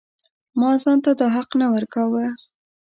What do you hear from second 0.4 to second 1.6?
ما ځان ته دا حق